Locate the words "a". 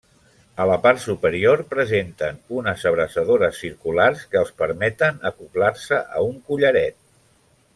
0.63-0.65, 6.19-6.25